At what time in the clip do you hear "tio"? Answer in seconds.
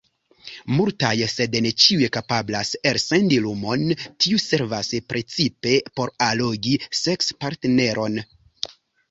4.01-4.41